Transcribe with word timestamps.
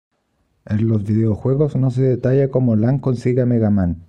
En 0.65 0.87
los 0.87 1.03
videojuegos, 1.03 1.75
no 1.75 1.91
se 1.91 2.01
detalla 2.01 2.49
como 2.49 2.75
Lan 2.75 2.97
consigue 2.97 3.41
a 3.41 3.45
MegaMan. 3.45 3.99